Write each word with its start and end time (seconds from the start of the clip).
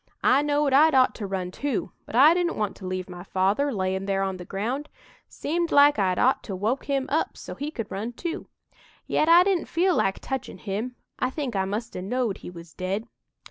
I 0.23 0.41
knowed 0.41 0.73
I'd 0.73 0.95
ought 0.95 1.13
to 1.13 1.27
run 1.27 1.51
too, 1.51 1.91
but 2.07 2.15
I 2.15 2.33
didn't 2.33 2.57
want 2.57 2.75
to 2.77 2.87
leave 2.87 3.07
my 3.07 3.21
father 3.23 3.71
layin' 3.71 4.07
there 4.07 4.23
on 4.23 4.37
the 4.37 4.45
ground. 4.45 4.89
Seemed 5.29 5.71
like 5.71 5.99
I'd 5.99 6.17
ought 6.17 6.41
to 6.45 6.55
woke 6.55 6.85
him 6.85 7.05
up 7.09 7.37
so 7.37 7.53
he 7.53 7.69
could 7.69 7.91
run 7.91 8.13
too. 8.13 8.47
Yet 9.05 9.29
I 9.29 9.43
didn't 9.43 9.67
feel 9.67 9.95
like 9.95 10.17
touchin' 10.19 10.57
him. 10.57 10.95
I 11.19 11.29
think 11.29 11.55
I 11.55 11.65
must 11.65 11.95
'a' 11.95 12.01
knowed 12.01 12.39
he 12.39 12.49
was 12.49 12.73
dead. 12.73 13.07